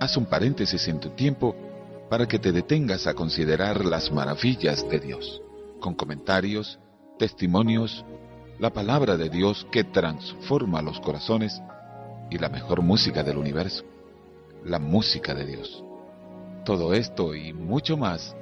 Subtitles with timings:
[0.00, 1.56] Haz un paréntesis en tu tiempo
[2.08, 5.42] para que te detengas a considerar las maravillas de Dios,
[5.80, 6.78] con comentarios,
[7.18, 8.04] testimonios,
[8.58, 11.60] la palabra de Dios que transforma los corazones
[12.30, 13.84] y la mejor música del universo,
[14.64, 15.82] la música de Dios.
[16.64, 18.34] Todo esto y mucho más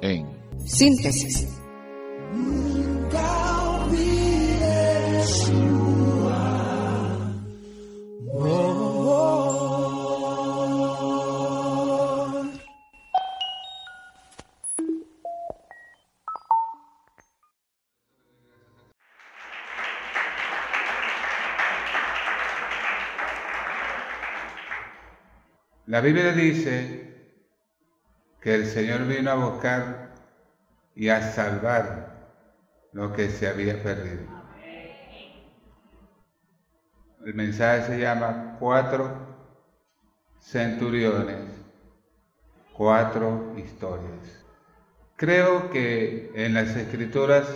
[0.00, 0.26] en
[0.64, 1.48] Síntesis.
[5.22, 5.28] La
[26.00, 27.38] Biblia dice
[28.40, 30.14] que el Señor vino a buscar
[30.96, 32.32] y a salvar
[32.92, 34.41] lo que se había perdido.
[37.24, 39.08] El mensaje se llama cuatro
[40.40, 41.38] centuriones,
[42.72, 44.44] cuatro historias.
[45.14, 47.46] Creo que en las escrituras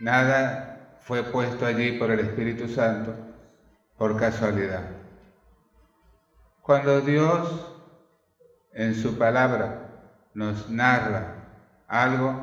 [0.00, 3.14] nada fue puesto allí por el Espíritu Santo
[3.98, 4.84] por casualidad.
[6.62, 7.70] Cuando Dios
[8.72, 9.90] en su palabra
[10.32, 11.34] nos narra
[11.86, 12.34] algo,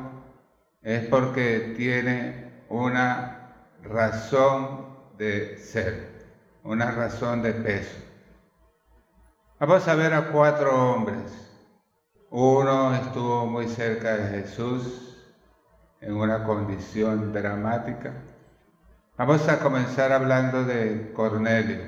[0.82, 4.81] es porque tiene una razón
[5.22, 6.08] de ser,
[6.64, 7.96] una razón de peso.
[9.60, 11.32] Vamos a ver a cuatro hombres.
[12.30, 15.16] Uno estuvo muy cerca de Jesús
[16.00, 18.14] en una condición dramática.
[19.16, 21.78] Vamos a comenzar hablando de Cornelio.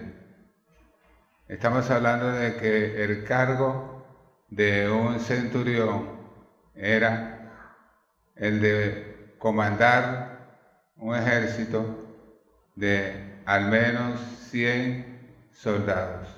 [1.49, 4.07] Estamos hablando de que el cargo
[4.49, 6.09] de un centurión
[6.77, 7.51] era
[8.37, 10.39] el de comandar
[10.99, 12.05] un ejército
[12.77, 16.29] de al menos 100 soldados.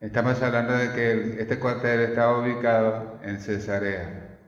[0.00, 4.38] Estamos hablando de que este cuartel estaba ubicado en Cesarea.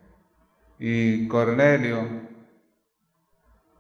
[0.79, 2.09] Y Cornelio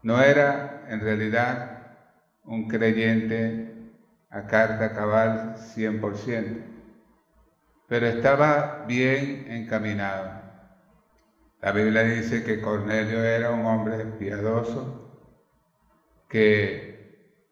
[0.02, 1.98] no era en realidad
[2.44, 3.72] un creyente
[4.30, 6.62] a carta cabal 100%,
[7.88, 10.30] pero estaba bien encaminado.
[11.60, 15.20] La Biblia dice que Cornelio era un hombre piadoso,
[16.28, 16.93] que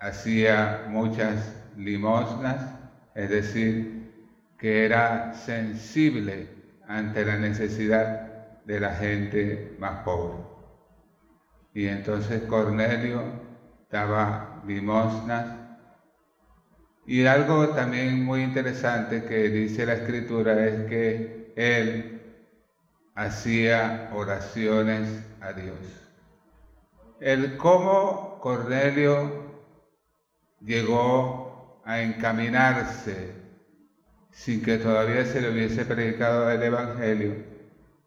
[0.02, 2.74] hacía muchas limosnas,
[3.14, 4.12] es decir,
[4.58, 6.48] que era sensible
[6.88, 10.38] ante la necesidad de la gente más pobre.
[11.72, 13.22] Y entonces Cornelio
[13.90, 15.46] daba limosnas
[17.06, 22.20] y algo también muy interesante que dice la escritura es que él
[23.14, 25.76] hacía oraciones a Dios.
[27.20, 29.51] El cómo Cornelio
[30.64, 33.34] llegó a encaminarse
[34.30, 37.34] sin que todavía se le hubiese predicado el Evangelio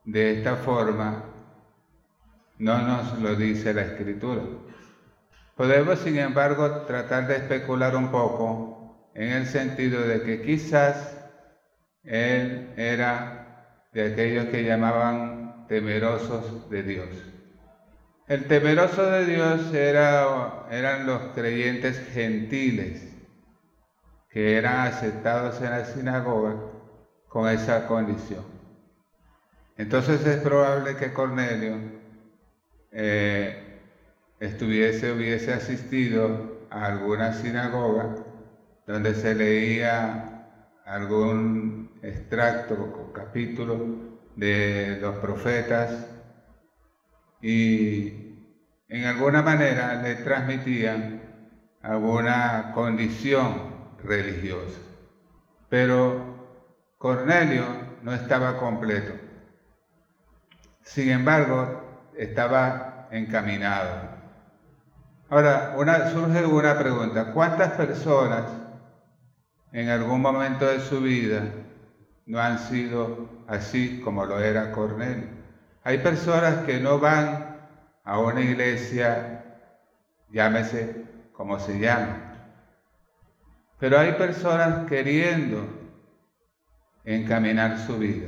[0.06, 1.24] de esta forma,
[2.58, 4.42] no nos lo dice la escritura.
[5.56, 11.18] Podemos, sin embargo, tratar de especular un poco en el sentido de que quizás
[12.04, 17.10] él era de aquellos que llamaban temerosos de Dios.
[18.28, 23.16] El temeroso de Dios era, eran los creyentes gentiles
[24.32, 26.56] que eran aceptados en la sinagoga
[27.30, 28.44] con esa condición.
[29.78, 31.80] Entonces es probable que Cornelio
[32.92, 33.56] eh,
[34.40, 38.10] estuviese, hubiese asistido a alguna sinagoga
[38.88, 40.20] donde se leía
[40.84, 43.86] algún extracto o capítulo
[44.36, 46.15] de los profetas
[47.48, 48.12] y
[48.88, 51.22] en alguna manera le transmitían
[51.84, 53.54] alguna condición
[54.04, 54.80] religiosa.
[55.70, 56.26] Pero
[56.98, 57.66] Cornelio
[58.02, 59.14] no estaba completo.
[60.82, 64.10] Sin embargo, estaba encaminado.
[65.30, 67.32] Ahora, una, surge una pregunta.
[67.32, 68.46] ¿Cuántas personas
[69.72, 71.44] en algún momento de su vida
[72.26, 75.45] no han sido así como lo era Cornelio.
[75.86, 77.58] Hay personas que no van
[78.04, 79.62] a una iglesia,
[80.30, 82.34] llámese como se llama,
[83.80, 85.66] pero hay personas queriendo
[87.06, 88.28] encaminar su vida,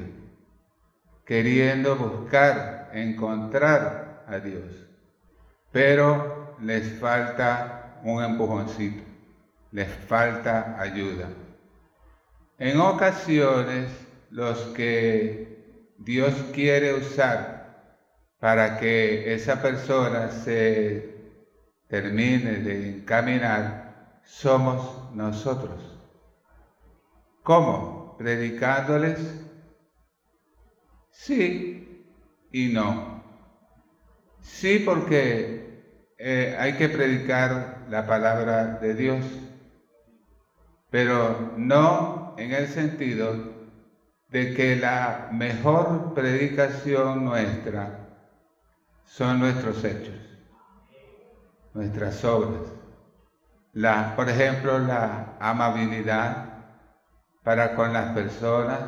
[1.26, 4.88] queriendo buscar, encontrar a Dios,
[5.74, 9.08] pero les falta un empujoncito
[9.72, 11.30] les falta ayuda.
[12.58, 13.90] En ocasiones,
[14.32, 15.47] los que
[15.98, 17.58] Dios quiere usar
[18.40, 21.18] para que esa persona se
[21.88, 25.98] termine de encaminar somos nosotros.
[27.44, 28.16] ¿Cómo?
[28.18, 29.20] ¿Predicándoles?
[31.12, 32.06] Sí
[32.52, 33.24] y no.
[34.42, 39.26] Sí porque eh, hay que predicar la palabra de Dios,
[40.90, 43.57] pero no en el sentido
[44.30, 48.08] de que la mejor predicación nuestra
[49.06, 50.16] son nuestros hechos,
[51.74, 52.64] nuestras obras.
[53.74, 56.46] La, por ejemplo, la amabilidad
[57.44, 58.82] para con las personas,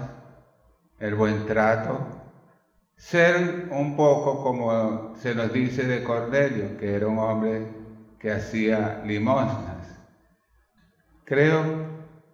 [1.00, 2.06] el buen trato,
[2.98, 7.66] ser un poco como se nos dice de Cornelio, que era un hombre
[8.20, 9.98] que hacía limosnas.
[11.24, 11.64] Creo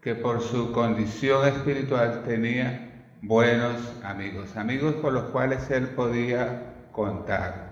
[0.02, 2.85] que por su condición espiritual tenía
[3.28, 6.62] buenos amigos, amigos con los cuales él podía
[6.92, 7.72] contar.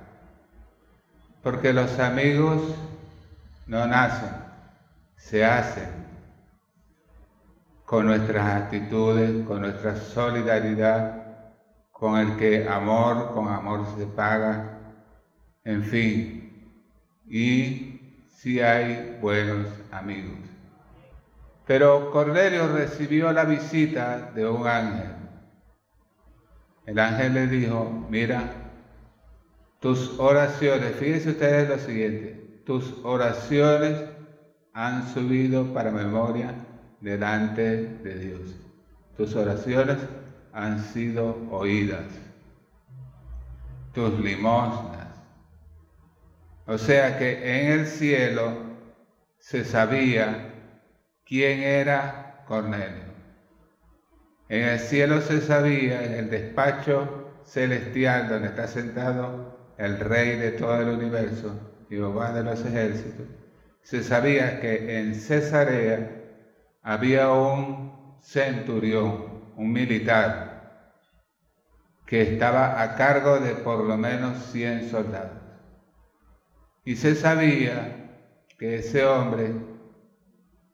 [1.44, 2.62] Porque los amigos
[3.68, 4.32] no nacen,
[5.16, 5.90] se hacen
[7.86, 11.22] con nuestras actitudes, con nuestra solidaridad,
[11.92, 14.80] con el que amor con amor se paga,
[15.64, 16.74] en fin,
[17.28, 20.40] y si hay buenos amigos.
[21.68, 25.23] Pero Cornelio recibió la visita de un ángel
[26.86, 28.52] el ángel le dijo, mira,
[29.80, 34.02] tus oraciones, fíjense ustedes lo siguiente, tus oraciones
[34.74, 36.56] han subido para memoria
[37.00, 38.56] delante de Dios.
[39.18, 39.98] Tus oraciones
[40.54, 42.06] han sido oídas.
[43.94, 45.08] Tus limosnas.
[46.66, 48.54] O sea que en el cielo
[49.38, 50.54] se sabía
[51.26, 53.13] quién era Cornelio.
[54.54, 60.52] En el cielo se sabía, en el despacho celestial donde está sentado el rey de
[60.52, 61.60] todo el universo,
[61.90, 63.26] Jehová de los ejércitos,
[63.82, 66.08] se sabía que en Cesarea
[66.84, 70.94] había un centurión, un militar,
[72.06, 75.42] que estaba a cargo de por lo menos 100 soldados.
[76.86, 78.20] Y se sabía
[78.60, 79.52] que ese hombre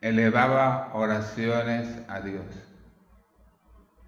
[0.01, 2.68] elevaba oraciones a Dios.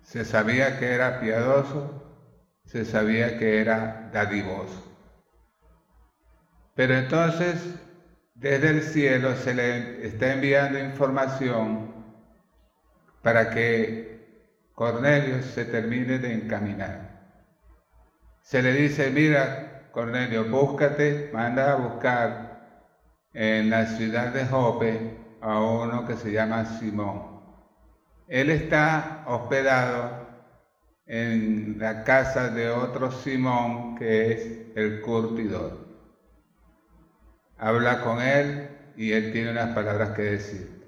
[0.03, 2.01] Se sabía que era piadoso,
[2.65, 4.92] se sabía que era dadivoso.
[6.75, 7.75] Pero entonces,
[8.36, 11.94] desde el cielo se le está enviando información
[13.21, 14.12] para que
[14.74, 17.12] Cornelio se termine de encaminar.
[18.42, 22.51] Se le dice, mira, Cornelio, búscate, manda a buscar
[23.33, 27.31] en la ciudad de Jope a uno que se llama Simón
[28.31, 30.25] él está hospedado
[31.06, 35.78] en la casa de otro Simón que es el curtidor.
[37.57, 40.81] Habla con él y él tiene unas palabras que decir.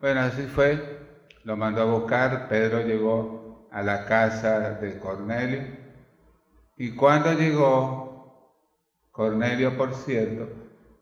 [0.00, 0.98] Bueno, así fue,
[1.44, 5.62] lo mandó a buscar, Pedro llegó a la casa de Cornelio
[6.78, 8.50] y cuando llegó,
[9.10, 10.48] Cornelio, por cierto,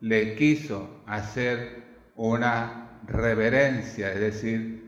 [0.01, 4.82] le quiso hacer una reverencia, es decir,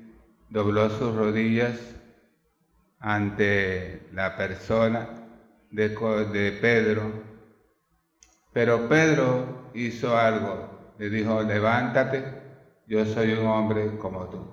[0.56, 1.78] dobló sus rodillas
[3.00, 5.10] ante la persona
[5.70, 7.12] de, de Pedro,
[8.54, 12.24] pero Pedro hizo algo, le dijo, levántate,
[12.88, 14.48] yo soy un hombre como tú.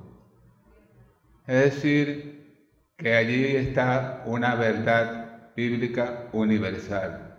[1.46, 7.38] Es decir, que allí está una verdad bíblica universal.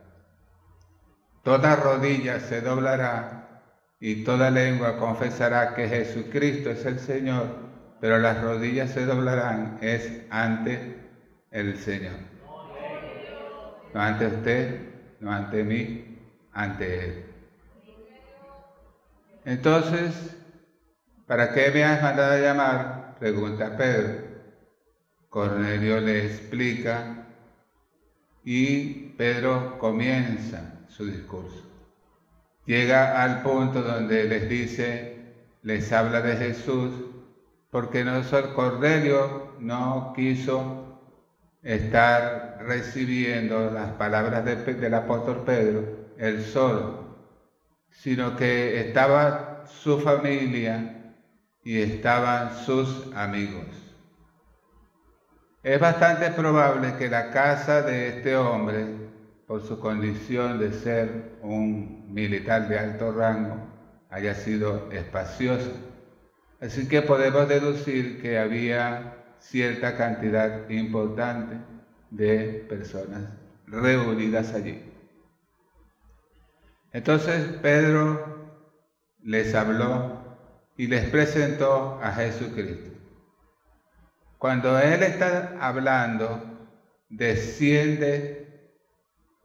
[1.44, 3.62] Toda rodilla se doblará
[4.00, 7.62] y toda lengua confesará que Jesucristo es el Señor
[8.04, 10.98] pero las rodillas se doblarán es ante
[11.52, 12.18] el Señor.
[13.94, 14.90] No ante usted,
[15.22, 16.20] no ante mí,
[16.52, 17.26] ante Él.
[19.46, 20.36] Entonces,
[21.28, 23.16] ¿para qué me has mandado a llamar?
[23.20, 24.26] Pregunta Pedro.
[25.30, 27.26] Cornelio le explica
[28.44, 31.72] y Pedro comienza su discurso.
[32.66, 37.12] Llega al punto donde les dice, les habla de Jesús
[37.74, 38.06] porque
[38.53, 41.01] Cornelio no quiso
[41.63, 45.84] estar recibiendo las palabras del apóstol Pedro
[46.20, 47.18] él solo,
[47.89, 51.15] sino que estaba su familia
[51.63, 53.65] y estaban sus amigos.
[55.63, 58.86] Es bastante probable que la casa de este hombre,
[59.48, 63.58] por su condición de ser un militar de alto rango,
[64.12, 65.72] haya sido espaciosa
[66.63, 71.58] Así que podemos deducir que había cierta cantidad importante
[72.10, 73.24] de personas
[73.67, 74.82] reunidas allí.
[76.93, 78.63] Entonces Pedro
[79.24, 80.38] les habló
[80.77, 82.98] y les presentó a Jesucristo.
[84.38, 86.70] Cuando Él está hablando,
[87.10, 88.72] desciende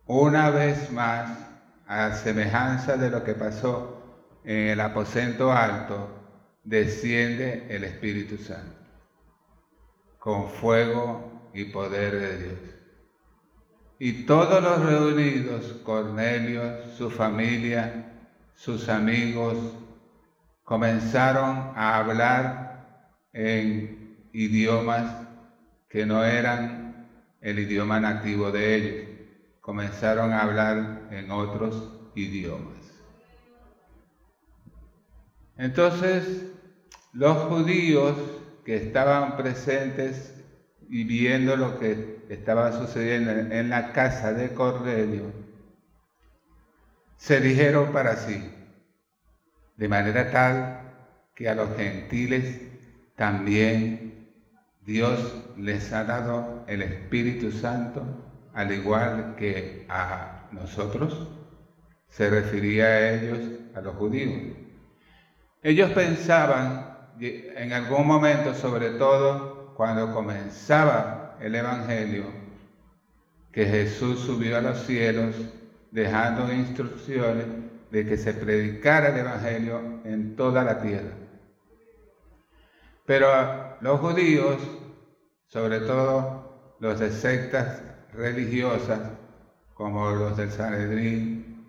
[0.06, 1.37] una vez más
[1.88, 6.17] a semejanza de lo que pasó en el aposento alto,
[6.68, 8.76] desciende el Espíritu Santo
[10.18, 12.58] con fuego y poder de Dios.
[13.98, 18.12] Y todos los reunidos, Cornelio, su familia,
[18.54, 19.56] sus amigos,
[20.62, 25.26] comenzaron a hablar en idiomas
[25.88, 27.08] que no eran
[27.40, 29.08] el idioma nativo de ellos.
[29.62, 32.76] Comenzaron a hablar en otros idiomas.
[35.56, 36.48] Entonces,
[37.18, 38.16] los judíos
[38.64, 40.40] que estaban presentes
[40.88, 45.25] y viendo lo que estaba sucediendo en la casa de Cornelio,
[47.16, 48.40] se dijeron para sí,
[49.76, 50.80] de manera tal
[51.34, 52.60] que a los gentiles
[53.16, 54.28] también
[54.87, 58.06] Dios les ha dado el Espíritu Santo,
[58.54, 61.26] al igual que a nosotros,
[62.10, 63.40] se refería a ellos,
[63.75, 64.56] a los judíos.
[65.64, 66.88] Ellos pensaban
[67.20, 72.25] en algún momento, sobre todo cuando comenzaba el Evangelio,
[73.52, 75.34] que Jesús subió a los cielos
[75.90, 77.46] dejando instrucciones
[77.90, 81.12] de que se predicara el Evangelio en toda la tierra.
[83.06, 84.58] Pero los judíos,
[85.46, 87.82] sobre todo los de sectas
[88.12, 89.00] religiosas,
[89.75, 91.64] como los del Sanedrín,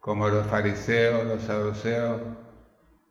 [0.00, 2.20] como los fariseos, los saduceos,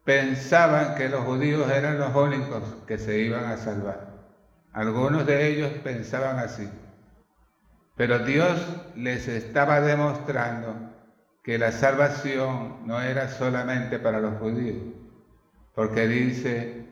[0.03, 4.13] pensaban que los judíos eran los únicos que se iban a salvar.
[4.73, 6.69] Algunos de ellos pensaban así.
[7.95, 8.59] Pero Dios
[8.95, 10.75] les estaba demostrando
[11.43, 14.77] que la salvación no era solamente para los judíos,
[15.75, 16.85] porque dice,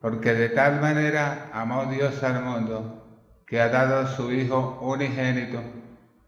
[0.00, 3.04] porque de tal manera amó Dios al mundo
[3.46, 5.60] que ha dado a su Hijo unigénito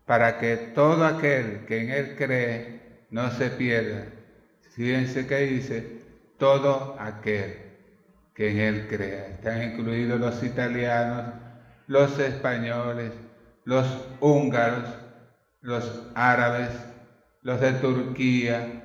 [0.06, 4.06] para que todo aquel que en Él cree no se pierda,
[4.70, 6.00] Fíjense que dice,
[6.38, 7.70] todo aquel
[8.34, 9.28] que en Él crea.
[9.28, 11.34] Están incluidos los italianos,
[11.86, 13.12] los españoles,
[13.64, 13.86] los
[14.20, 14.88] húngaros,
[15.60, 16.70] los árabes,
[17.42, 18.84] los de Turquía,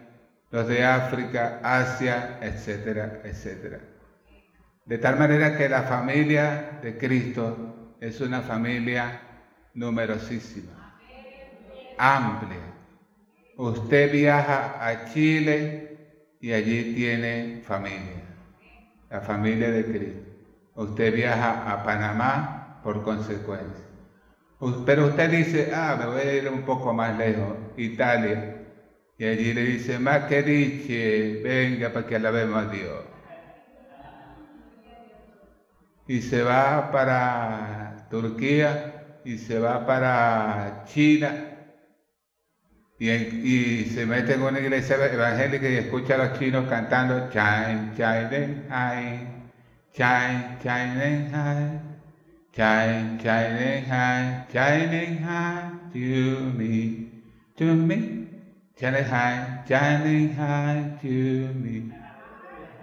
[0.51, 3.79] los de África, Asia, etcétera, etcétera.
[4.85, 9.21] De tal manera que la familia de Cristo es una familia
[9.73, 10.99] numerosísima,
[11.97, 12.84] amplia.
[13.57, 15.97] Usted viaja a Chile
[16.41, 18.23] y allí tiene familia,
[19.09, 20.29] la familia de Cristo.
[20.75, 23.85] Usted viaja a Panamá por consecuencia.
[24.85, 28.61] Pero usted dice, ah, me voy a ir un poco más lejos, Italia.
[29.17, 33.03] Y allí le dice, más que dice, venga para que alabemos a Dios.
[36.07, 41.54] Y se va para Turquía y se va para China
[42.99, 47.29] y, se mete en una iglesia evangélica y escucha a los chinos cantando.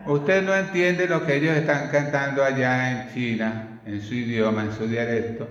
[0.07, 4.73] Usted no entiende lo que ellos están cantando allá en China, en su idioma, en
[4.73, 5.49] su dialecto,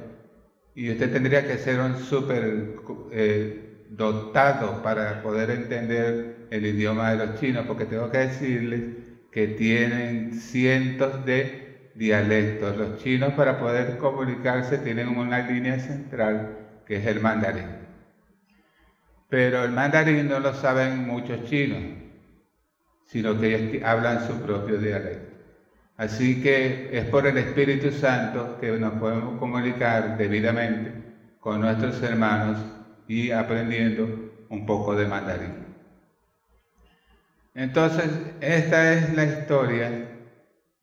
[0.76, 2.76] y usted tendría que ser un súper...
[3.12, 3.61] Eh,
[3.92, 8.82] dotado para poder entender el idioma de los chinos, porque tengo que decirles
[9.32, 12.78] que tienen cientos de dialectos.
[12.78, 17.68] Los chinos para poder comunicarse tienen una línea central que es el mandarín.
[19.30, 21.82] Pero el mandarín no lo saben muchos chinos,
[23.06, 25.36] sino que ellos hablan su propio dialecto.
[25.98, 30.94] Así que es por el Espíritu Santo que nos podemos comunicar debidamente
[31.40, 32.58] con nuestros hermanos
[33.12, 34.08] y aprendiendo
[34.48, 35.66] un poco de mandarín.
[37.54, 39.92] Entonces, esta es la historia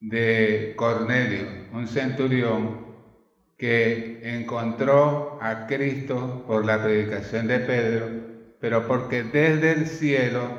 [0.01, 2.87] de Cornelio, un centurión
[3.57, 8.11] que encontró a Cristo por la predicación de Pedro,
[8.61, 10.51] pero porque desde el cielo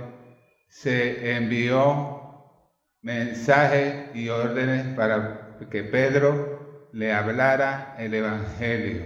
[0.69, 2.65] se envió
[3.03, 9.05] mensajes y órdenes para que Pedro le hablara el Evangelio.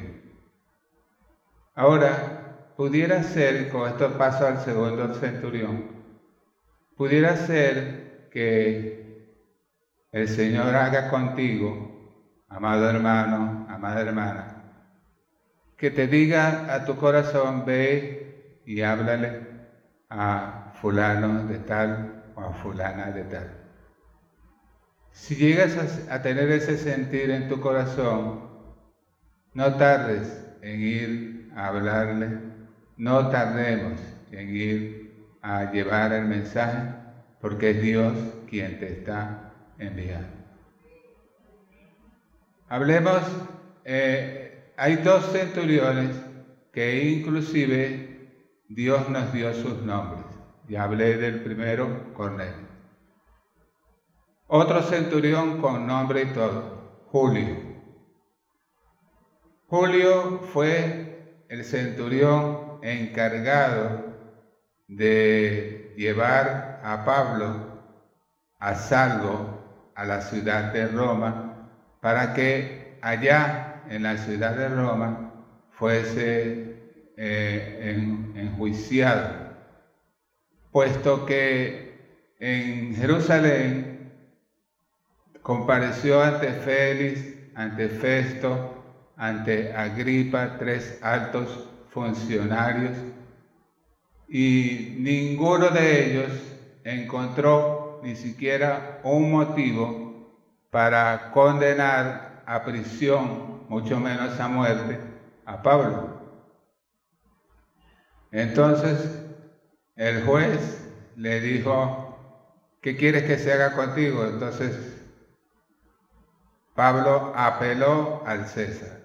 [1.76, 2.43] Ahora,
[2.78, 5.92] pudiera ser, con esto paso al segundo centurión,
[6.96, 9.04] pudiera ser que
[10.12, 14.64] el Señor haga contigo, amado hermano, amada hermana,
[15.78, 19.54] que te diga a tu corazón, ve y háblale
[20.10, 23.64] a fulano de tal o a fulana de tal.
[25.12, 25.78] Si llegas
[26.10, 28.42] a, tener ese sentir en tu corazón,
[29.54, 32.53] no tardes en ir a hablarle,
[32.98, 34.00] no tardemos
[34.32, 35.04] en ir
[35.42, 36.94] a llevar el mensaje,
[37.42, 38.14] porque es Dios
[38.50, 40.44] quien te está enviando.
[42.70, 43.22] Hablemos,
[43.84, 46.16] eh, hay dos centuriones
[46.72, 48.14] que inclusive
[48.70, 50.26] Dios nos dio sus nombres.
[50.68, 52.74] Ya hablé del primero, Cornelio.
[54.48, 57.58] Otro centurión con nombre y todo, Julio.
[59.68, 64.14] Julio fue el centurión encargado
[64.88, 67.82] de llevar a Pablo
[68.60, 71.70] a salvo a la ciudad de Roma
[72.02, 75.32] para que allá en la ciudad de Roma
[75.72, 76.76] fuese
[77.16, 79.54] eh, enjuiciado,
[80.72, 81.94] puesto que
[82.40, 84.12] en Jerusalén
[85.42, 87.22] compareció ante Félix,
[87.56, 88.84] ante Festo,
[89.16, 92.98] ante Agripa, tres altos funcionarios,
[94.28, 96.32] y ninguno de ellos
[96.84, 100.34] encontró ni siquiera un motivo
[100.72, 105.00] para condenar a prisión, mucho menos a muerte,
[105.46, 106.20] a Pablo.
[108.32, 109.22] Entonces
[109.96, 112.18] el juez le dijo,
[112.82, 114.26] ¿qué quieres que se haga contigo?
[114.26, 115.04] Entonces
[116.74, 119.03] Pablo apeló al César.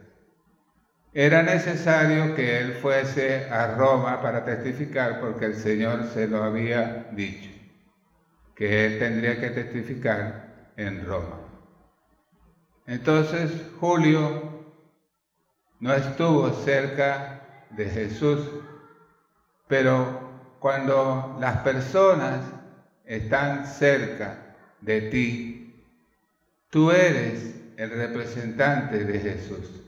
[1.15, 7.09] Era necesario que él fuese a Roma para testificar porque el Señor se lo había
[7.13, 7.51] dicho,
[8.55, 11.41] que él tendría que testificar en Roma.
[12.87, 13.51] Entonces
[13.81, 14.67] Julio
[15.81, 18.41] no estuvo cerca de Jesús,
[19.67, 22.41] pero cuando las personas
[23.05, 25.85] están cerca de ti,
[26.71, 29.88] tú eres el representante de Jesús,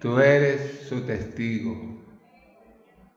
[0.00, 1.76] tú eres su testigo.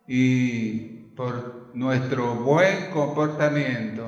[0.08, 4.08] Y por nuestro buen comportamiento,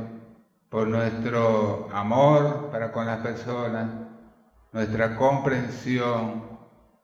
[0.69, 3.87] por nuestro amor para con las personas,
[4.73, 6.43] nuestra comprensión,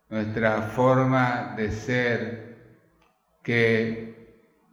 [0.09, 2.51] nuestra forma de ser,
[3.43, 4.11] que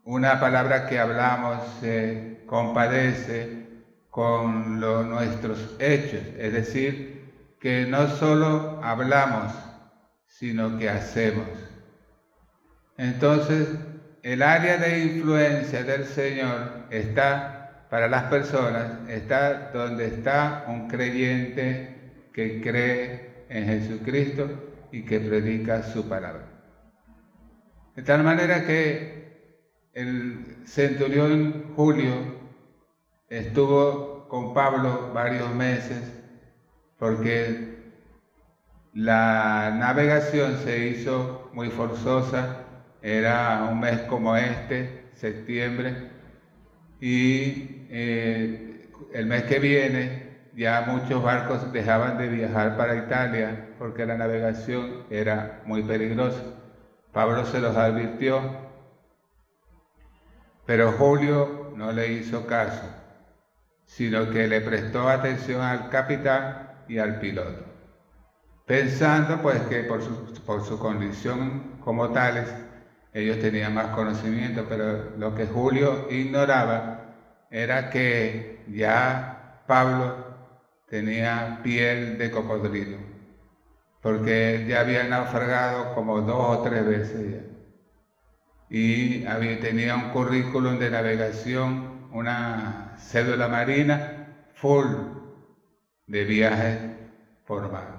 [0.04, 3.68] una palabra que hablamos se compadece
[4.10, 9.52] con nuestros hechos, es decir, que no solo hablamos,
[10.28, 11.46] sino que hacemos.
[12.96, 13.68] Entonces,
[14.22, 22.28] el área de influencia del Señor está para las personas, está donde está un creyente
[22.32, 24.48] que cree en Jesucristo
[24.92, 26.46] y que predica su palabra.
[27.96, 29.18] De tal manera que
[29.94, 32.12] el centurión Julio
[33.28, 36.12] estuvo con Pablo varios meses
[36.98, 37.77] porque
[38.98, 42.64] la navegación se hizo muy forzosa,
[43.00, 46.10] era un mes como este, septiembre,
[47.00, 54.04] y eh, el mes que viene ya muchos barcos dejaban de viajar para Italia porque
[54.04, 56.42] la navegación era muy peligrosa.
[57.12, 58.40] Pablo se los advirtió,
[60.66, 62.82] pero Julio no le hizo caso,
[63.86, 67.64] sino que le prestó atención al capitán y al piloto,
[68.68, 70.02] pensando pues que por
[70.62, 72.54] su, condición como tales,
[73.14, 77.16] ellos tenían más conocimiento, pero lo que Julio ignoraba
[77.50, 80.14] era que ya Pablo
[80.86, 82.98] tenía piel de cocodrilo,
[84.02, 87.42] porque ya había naufragado como dos o tres veces ya.
[88.70, 94.86] Y había, tenía un currículum de navegación, una cédula marina full
[96.06, 96.78] de viajes
[97.46, 97.97] por mar.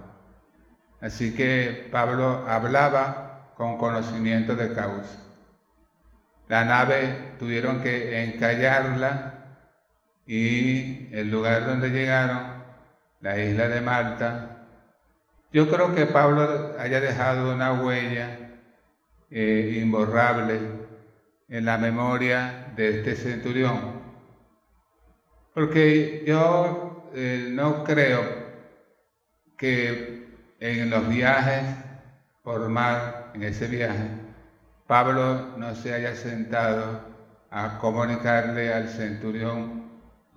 [1.01, 5.19] Así que Pablo hablaba con conocimiento de causa.
[6.47, 9.39] La nave tuvieron que encallarla
[10.25, 12.63] y el lugar donde llegaron
[13.21, 14.67] la isla de Malta,
[15.51, 18.62] yo creo que Pablo haya dejado una huella
[19.31, 20.59] eh, imborrable
[21.47, 24.01] en la memoria de este centurión,
[25.53, 28.21] porque yo eh, no creo
[29.57, 30.19] que
[30.59, 31.63] en los viajes
[32.43, 34.09] por mar, en ese viaje,
[34.87, 37.01] Pablo no se haya sentado
[37.51, 39.79] a comunicarle al centurión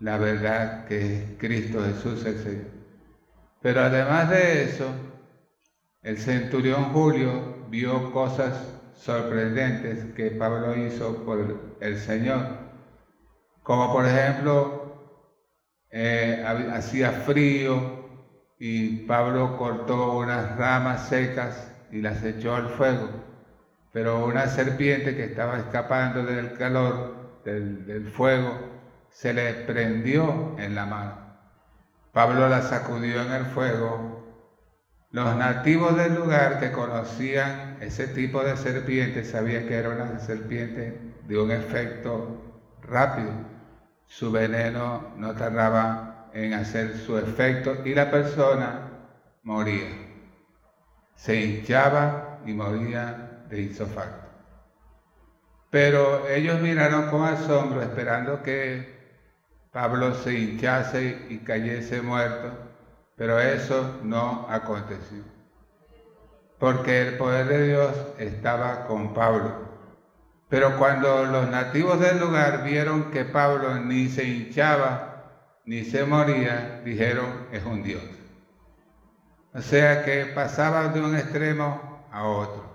[0.00, 2.66] la verdad que es Cristo Jesús el Señor.
[3.60, 4.86] Pero además de eso,
[6.02, 8.54] el centurión Julio vio cosas
[8.94, 12.58] sorprendentes que Pablo hizo por el Señor.
[13.62, 14.96] Como por ejemplo,
[15.90, 18.01] eh, hacía frío
[18.64, 23.08] y Pablo cortó unas ramas secas y las echó al fuego.
[23.92, 28.56] Pero una serpiente que estaba escapando del calor, del, fuego,
[29.10, 31.16] se le prendió en la mano.
[32.12, 34.32] Pablo la sacudió en el fuego.
[35.10, 41.00] Los nativos del lugar que conocían ese tipo de serpiente sabían que era una serpiente
[41.26, 43.32] de un efecto rápido.
[44.06, 48.90] Su veneno no tardaba en hacer su efecto y la persona
[49.42, 49.88] moría.
[51.14, 54.26] Se hinchaba y moría de isofacto.
[55.70, 59.00] Pero ellos miraron con asombro esperando que
[59.72, 62.52] Pablo se hinchase y cayese muerto,
[63.16, 65.22] pero eso no aconteció,
[66.58, 69.72] porque el poder de Dios estaba con Pablo.
[70.50, 75.11] Pero cuando los nativos del lugar vieron que Pablo ni se hinchaba
[75.64, 78.02] ni se moría, dijeron, es un Dios.
[79.54, 82.72] O sea que pasaba de un extremo a otro.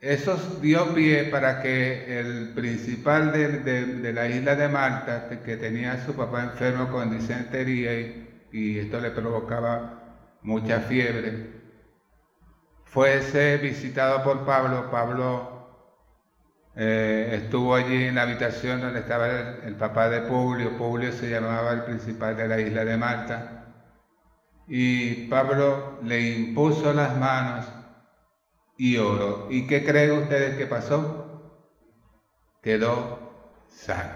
[0.00, 6.04] Eso dio pie para que el principal de, la isla de Malta, que tenía a
[6.04, 7.98] su papá enfermo con disentería
[8.50, 11.50] y, esto le provocaba mucha fiebre,
[12.84, 14.90] fuese visitado por Pablo.
[14.90, 15.59] Pablo
[16.82, 20.78] eh, estuvo allí en la habitación donde estaba el, papá de Publio.
[20.78, 23.66] Publio se llamaba el principal de la isla de Malta.
[24.66, 27.66] Y Pablo le impuso las manos
[28.78, 29.48] y oro.
[29.50, 31.60] ¿Y qué creen ustedes que pasó?
[32.62, 33.18] Quedó
[33.68, 34.14] sano.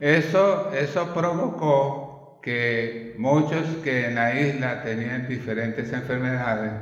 [0.00, 6.72] Eso, eso provocó que muchos que en la isla tenían diferentes enfermedades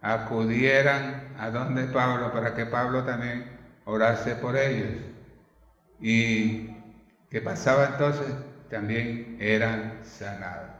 [0.00, 3.57] acudieran a donde Pablo para que Pablo también
[3.88, 4.92] orase por ellos.
[6.00, 6.70] Y
[7.30, 8.26] que pasaba entonces
[8.70, 10.70] también eran sanados.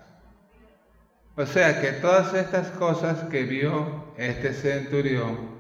[1.35, 5.59] O sea que todas estas cosas que vio este centurión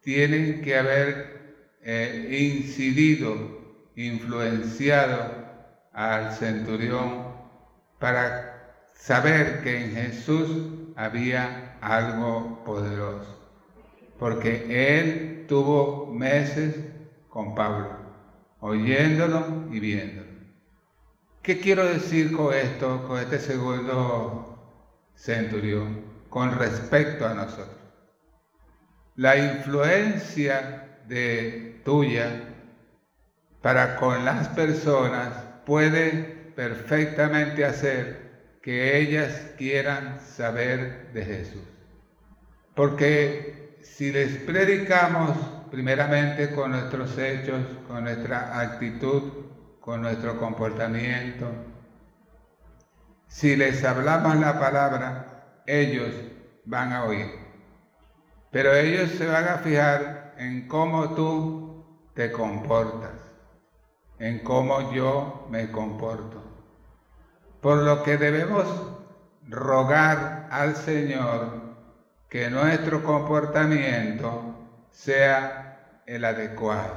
[0.00, 3.34] tienen que haber eh, incidido,
[3.94, 5.30] influenciado
[5.92, 7.34] al centurión
[7.98, 13.47] para saber que en Jesús había algo poderoso.
[14.18, 16.76] Porque él tuvo meses
[17.28, 17.88] con Pablo,
[18.60, 20.28] oyéndolo y viéndolo.
[21.42, 24.48] ¿Qué quiero decir con esto, con este segundo
[25.18, 27.76] centurión con respecto a nosotros.
[29.16, 32.54] La influencia de tuya
[33.62, 35.34] para con las personas
[35.66, 38.28] puede perfectamente hacer
[38.62, 41.62] que ellas quieran saber de Jesús.
[42.74, 45.36] Porque si les predicamos
[45.70, 49.22] primeramente con nuestros hechos, con nuestra actitud,
[49.80, 51.46] con nuestro comportamiento,
[53.26, 56.14] si les hablamos la palabra, ellos
[56.64, 57.26] van a oír.
[58.50, 63.12] Pero ellos se van a fijar en cómo tú te comportas,
[64.18, 66.42] en cómo yo me comporto.
[67.60, 68.66] Por lo que debemos
[69.48, 71.67] rogar al Señor
[72.28, 74.54] que nuestro comportamiento
[74.90, 76.96] sea el adecuado,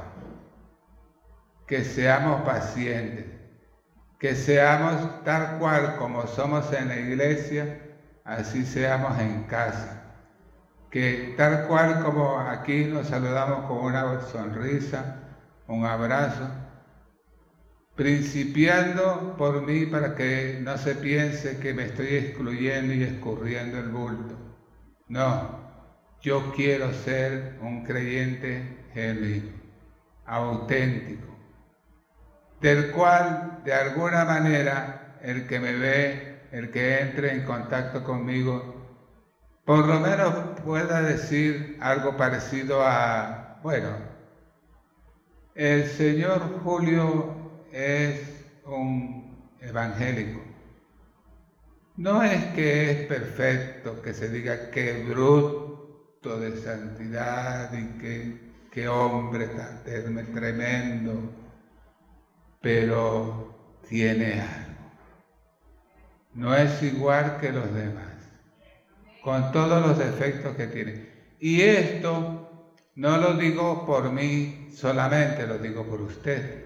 [1.66, 3.26] que seamos pacientes,
[4.18, 7.66] que seamos tal cual como somos en la iglesia,
[8.24, 10.02] así seamos en casa.
[10.90, 15.16] Que tal cual como aquí nos saludamos con una sonrisa,
[15.66, 16.50] un abrazo,
[17.96, 23.88] principiando por mí para que no se piense que me estoy excluyendo y escurriendo el
[23.88, 24.41] bulto.
[25.12, 25.60] No,
[26.22, 29.52] yo quiero ser un creyente genuino,
[30.24, 31.38] auténtico
[32.62, 38.64] del cual de alguna manera el que me ve, el que entre en contacto conmigo,
[39.66, 43.98] por lo menos pueda decir algo parecido a, bueno,
[45.54, 47.36] el señor Julio
[47.70, 48.16] es
[48.64, 50.51] un evangélico.
[51.96, 59.48] No es que es perfecto, que se diga que bruto de santidad y que hombre
[59.48, 59.82] tan
[60.32, 61.42] tremendo
[62.62, 64.92] pero tiene algo.
[66.34, 68.14] No es igual que los demás,
[69.22, 71.12] con todos los defectos que tiene.
[71.40, 76.64] Y esto no lo digo por mí solamente, lo digo por usted.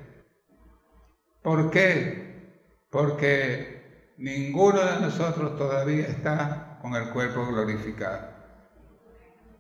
[1.43, 2.63] ¿Por qué?
[2.91, 3.76] Porque
[4.19, 8.29] ninguno de nosotros todavía está con el cuerpo glorificado.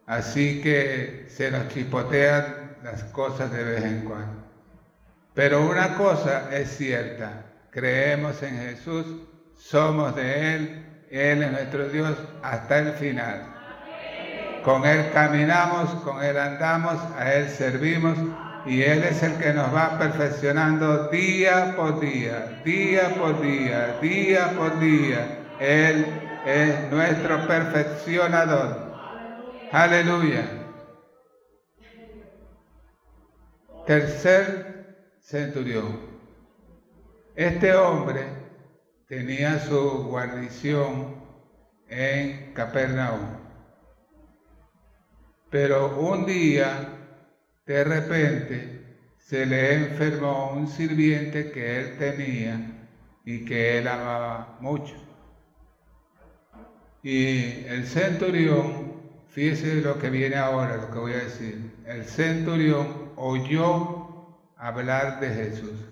[0.06, 4.44] Así que se nos chispotean las cosas de vez en cuando.
[5.34, 9.06] Pero una cosa es cierta, creemos en Jesús,
[9.58, 13.54] somos de Él, Él es nuestro Dios hasta el final.
[14.64, 18.16] Con Él caminamos, con Él andamos, a Él servimos
[18.66, 24.52] y Él es el que nos va perfeccionando día por día, día por día, día
[24.56, 25.38] por día.
[25.60, 26.04] Él
[26.44, 28.92] es nuestro perfeccionador.
[29.70, 30.44] Aleluya.
[33.86, 36.00] Tercer centurión.
[37.36, 38.26] Este hombre
[39.06, 41.14] tenía su guarnición
[41.88, 43.46] en Capernaum.
[45.50, 46.95] Pero un día,
[47.66, 48.84] de repente,
[49.18, 52.88] se le enfermó un sirviente que él tenía
[53.24, 54.94] y que él amaba mucho.
[57.02, 58.94] Y el centurión,
[59.28, 65.28] fíjese lo que viene ahora, lo que voy a decir, el centurión oyó hablar de
[65.30, 65.86] Jesús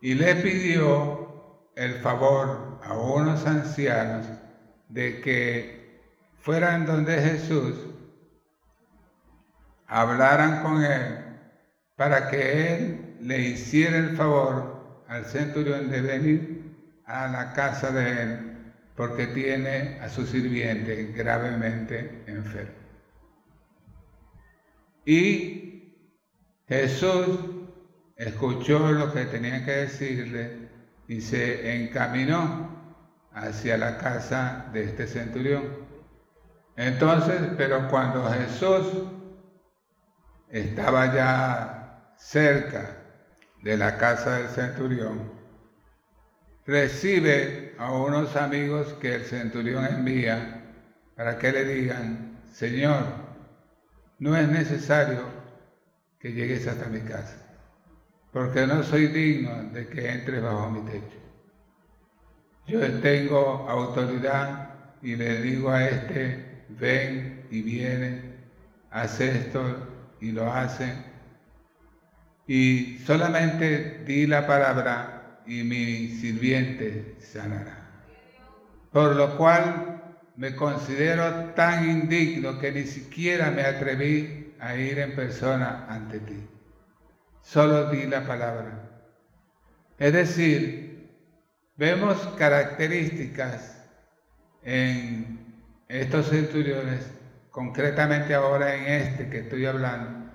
[0.00, 1.26] y le pidió
[1.74, 4.26] el favor a unos ancianos
[4.88, 6.00] de que
[6.40, 7.74] fueran donde Jesús,
[9.86, 11.18] hablaran con él
[11.96, 18.22] para que él le hiciera el favor al centurión de venir a la casa de
[18.22, 18.56] él
[18.96, 22.72] porque tiene a su sirviente gravemente enfermo.
[25.04, 25.94] Y
[26.66, 27.38] Jesús
[28.16, 30.68] escuchó lo que tenía que decirle
[31.06, 32.74] y se encaminó
[33.32, 35.62] hacia la casa de este centurión.
[36.76, 38.86] Entonces, pero cuando Jesús
[40.50, 42.96] estaba ya cerca
[43.62, 45.30] de la casa del centurión,
[46.66, 50.62] recibe a unos amigos que el centurión envía
[51.16, 53.04] para que le digan, Señor,
[54.18, 55.24] no es necesario
[56.18, 57.36] que llegues hasta mi casa,
[58.32, 61.18] porque no soy digno de que entres bajo mi techo.
[62.66, 64.70] Yo tengo autoridad
[65.02, 68.22] y le digo a este ven y viene,
[68.90, 69.85] hace esto
[70.20, 70.92] y lo hace.
[72.46, 77.86] Y solamente di la palabra y mi sirviente sanará.
[78.92, 79.96] Por lo cual
[80.36, 86.46] me considero tan indigno que ni siquiera me atreví a ir en persona ante ti.
[87.42, 88.90] Solo di la palabra.
[89.98, 91.10] Es decir,
[91.76, 93.82] vemos características
[94.62, 95.54] en
[95.88, 97.08] estos centuriones,
[97.56, 100.30] concretamente ahora en este que estoy hablando,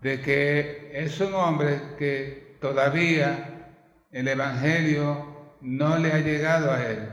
[0.00, 3.74] de que es un hombre que todavía
[4.10, 7.10] el Evangelio no le ha llegado a él.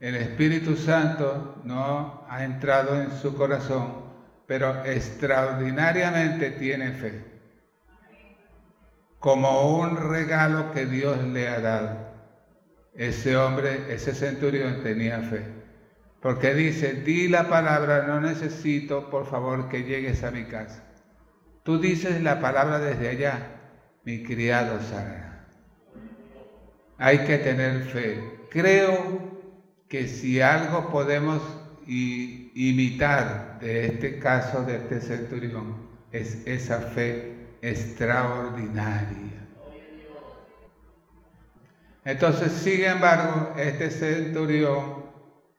[0.00, 3.92] El Espíritu Santo no ha entrado en su corazón,
[4.46, 7.22] pero extraordinariamente tiene fe.
[9.18, 11.98] Como un regalo que Dios le ha dado.
[12.94, 15.61] Ese hombre, ese centurión tenía fe.
[16.22, 20.84] Porque dice, di la palabra, no necesito, por favor, que llegues a mi casa.
[21.64, 23.60] Tú dices la palabra desde allá,
[24.04, 25.48] mi criado sanará.
[26.98, 28.38] Hay que tener fe.
[28.50, 29.40] Creo
[29.88, 31.42] que si algo podemos
[31.86, 39.48] imitar de este caso de este centurión, es esa fe extraordinaria.
[42.04, 45.01] Entonces, sin embargo, este centurión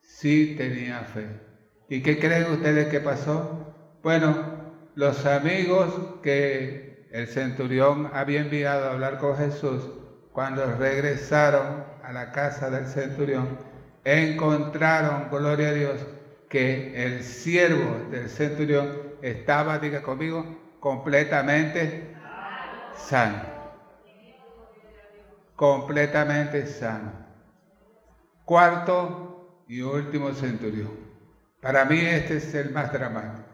[0.04, 1.26] sí tenía fe.
[1.88, 3.74] ¿Y qué creen ustedes que pasó?
[4.02, 4.36] Bueno,
[4.94, 9.82] los amigos que el centurión había enviado a hablar con Jesús,
[10.32, 13.58] cuando regresaron a la casa del centurión,
[14.04, 16.06] encontraron, gloria a Dios,
[16.48, 20.44] que el siervo del centurión estaba, diga conmigo,
[20.80, 22.14] completamente
[22.94, 23.42] sano.
[25.56, 27.12] Completamente sano.
[28.44, 29.33] Cuarto,
[29.68, 30.90] y último centurión.
[31.60, 33.48] Para mí este es el más dramático.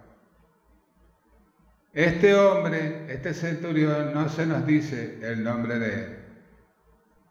[1.92, 6.18] Este hombre, este centurión, no se nos dice el nombre de él,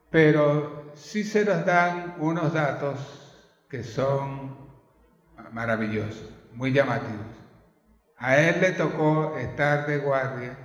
[0.10, 4.58] pero sí se nos dan unos datos que son
[5.52, 7.26] maravillosos, muy llamativos.
[8.18, 10.58] A él le tocó estar de guardia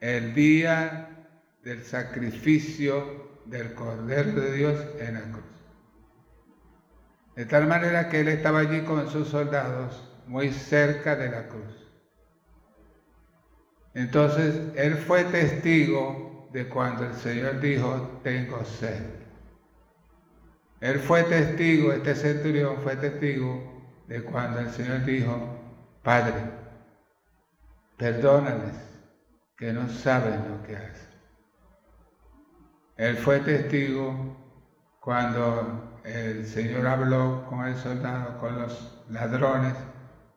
[0.00, 1.26] el día
[1.62, 5.51] del sacrificio del Cordero de Dios en la cruz.
[7.36, 11.90] De tal manera que él estaba allí con sus soldados, muy cerca de la cruz.
[13.94, 19.02] Entonces, él fue testigo de cuando el Señor dijo, tengo sed.
[20.80, 23.72] Él fue testigo, este centurión fue testigo
[24.08, 25.36] de cuando el Señor dijo,
[26.02, 26.34] Padre,
[27.96, 28.74] perdónales,
[29.56, 31.08] que no saben lo que hacen.
[32.96, 34.36] Él fue testigo
[35.00, 39.74] cuando el Señor habló con el soldado, con los ladrones,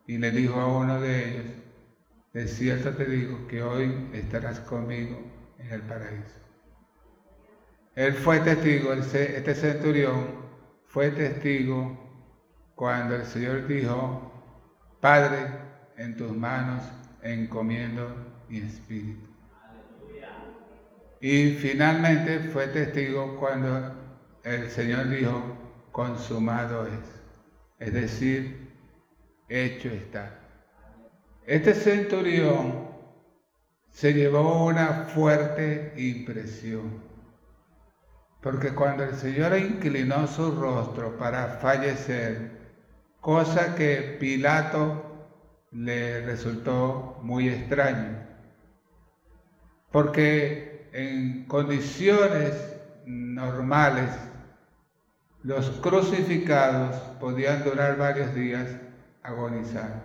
[0.06, 1.52] y le dijo a uno de ellos,
[2.32, 5.18] de cierto te digo que hoy estarás conmigo
[5.58, 6.38] en el paraíso.
[7.94, 10.46] Él fue testigo, este centurión
[10.86, 11.98] fue testigo
[12.74, 14.32] cuando el Señor dijo,
[15.00, 15.46] Padre,
[15.96, 16.82] en tus manos
[17.22, 19.30] encomiendo mi espíritu.
[21.20, 24.05] Y finalmente fue testigo cuando
[24.46, 25.42] el Señor dijo,
[25.90, 26.92] consumado es.
[27.80, 28.70] Es decir,
[29.48, 30.38] hecho está.
[31.44, 32.88] Este centurión
[33.90, 37.02] se llevó una fuerte impresión,
[38.40, 42.52] porque cuando el Señor inclinó su rostro para fallecer,
[43.20, 45.02] cosa que Pilato
[45.72, 48.24] le resultó muy extraño,
[49.90, 54.10] porque en condiciones normales
[55.46, 58.66] los crucificados podían durar varios días
[59.22, 60.02] agonizando.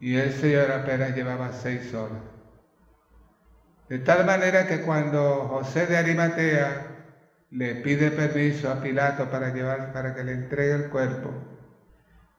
[0.00, 2.20] Y el Señor apenas llevaba seis horas.
[3.88, 6.88] De tal manera que cuando José de Arimatea
[7.52, 11.32] le pide permiso a Pilato para llevar, para que le entregue el cuerpo,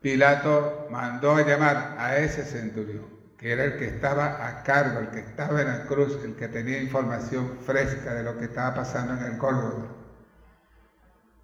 [0.00, 3.06] Pilato mandó a llamar a ese centurión,
[3.36, 6.46] que era el que estaba a cargo, el que estaba en la cruz, el que
[6.46, 10.03] tenía información fresca de lo que estaba pasando en el Gólgota.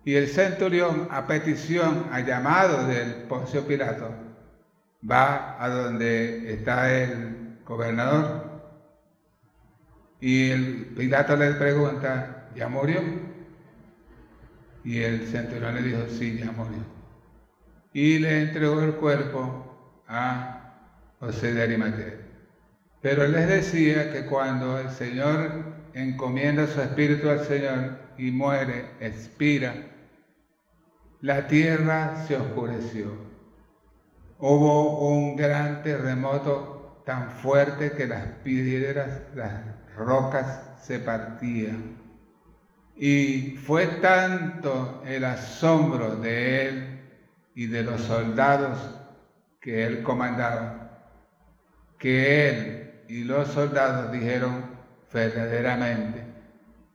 [0.05, 4.11] Y el centurión, a petición, a llamado del Poncio Pilato,
[5.09, 8.63] va a donde está el gobernador
[10.21, 13.01] y el Pilato le pregunta, ¿ya murió?
[14.85, 17.01] Y el centurión le dijo, sí, ya murió
[17.93, 20.75] y le entregó el cuerpo a
[21.19, 22.15] José de Arimatea.
[23.03, 29.75] Pero les decía que cuando el Señor encomienda su espíritu al Señor y muere, expira,
[31.23, 33.07] la tierra se oscureció.
[34.39, 39.53] Hubo un gran terremoto tan fuerte que las piedras, las
[39.97, 41.97] rocas se partían.
[42.95, 47.01] Y fue tanto el asombro de él
[47.55, 48.79] y de los soldados
[49.61, 51.07] que él comandaba,
[51.99, 54.65] que él y los soldados dijeron
[55.13, 56.30] verdaderamente,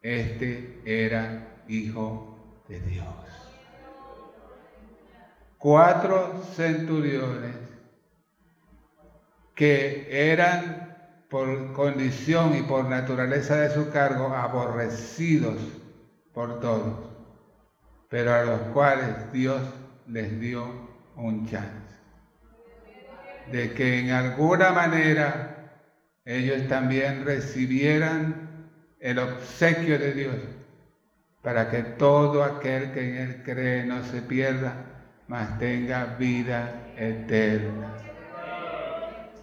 [0.05, 3.07] este era hijo de Dios.
[5.57, 7.55] Cuatro centuriones
[9.55, 10.95] que eran
[11.27, 15.57] por condición y por naturaleza de su cargo aborrecidos
[16.35, 17.09] por todos,
[18.07, 19.59] pero a los cuales Dios
[20.07, 20.67] les dio
[21.15, 21.95] un chance.
[23.51, 25.79] De que en alguna manera
[26.25, 28.44] ellos también recibieran
[29.05, 30.35] el obsequio de Dios
[31.41, 34.73] para que todo aquel que en Él cree no se pierda,
[35.27, 37.93] mas tenga vida eterna.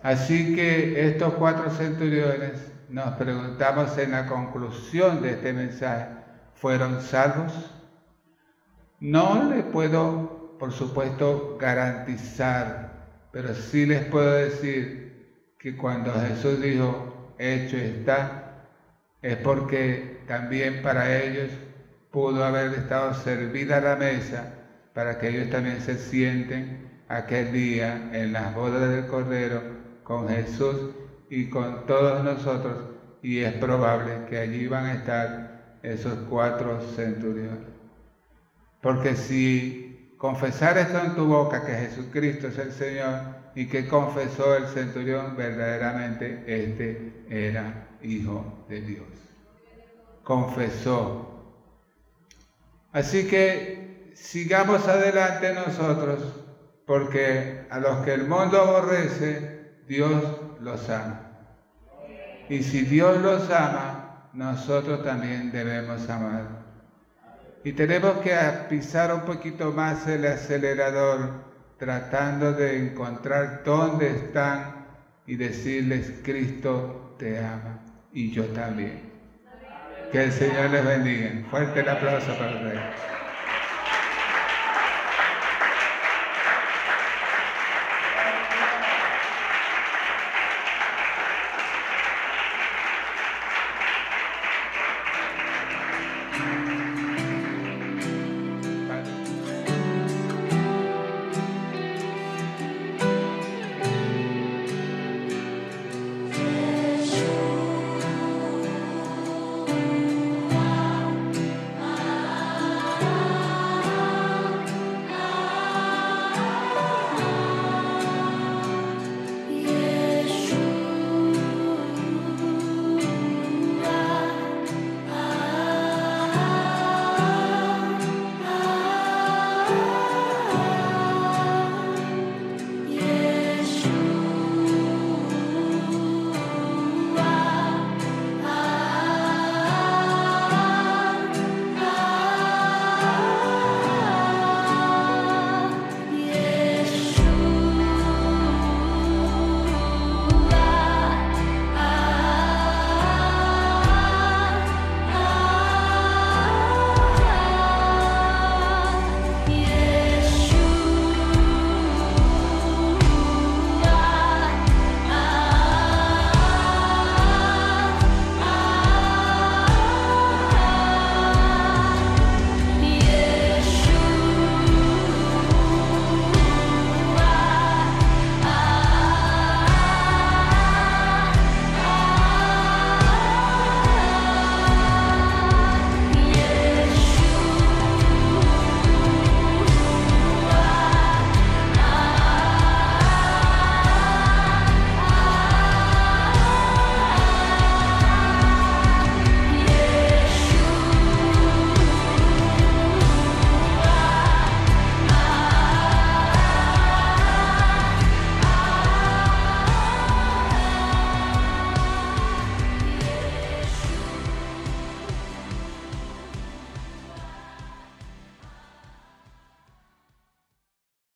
[0.03, 6.07] Así que estos cuatro centuriones nos preguntamos en la conclusión de este mensaje,
[6.55, 7.71] ¿fueron salvos?
[8.99, 12.93] No le puedo por supuesto, garantizar,
[13.33, 18.42] pero sí les puedo decir que cuando Jesús dijo, hecho está,
[19.23, 21.51] es porque también para ellos
[22.11, 24.53] pudo haber estado servida la mesa
[24.95, 29.63] para que ellos también se sienten aquel día en las bodas del Cordero
[30.03, 30.91] con Jesús
[31.31, 32.91] y con todos nosotros
[33.23, 37.71] y es probable que allí van a estar esos cuatro centuriones.
[38.81, 43.21] Porque si confesar esto en tu boca que Jesucristo es el Señor
[43.55, 49.07] y que confesó el centurión verdaderamente este era hijo de Dios.
[50.23, 51.29] Confesó.
[52.93, 56.23] Así que sigamos adelante nosotros
[56.87, 60.23] porque a los que el mundo aborrece, Dios
[60.61, 61.21] los ama.
[62.49, 66.63] Y si Dios los ama, nosotros también debemos amar.
[67.65, 68.37] Y tenemos que
[68.69, 74.87] pisar un poquito más el acelerador tratando de encontrar dónde están
[75.27, 77.82] y decirles, Cristo te ama
[78.13, 79.13] y yo también.
[80.11, 81.31] Que el Señor les bendiga.
[81.51, 82.91] Fuerte el aplauso para el Rey.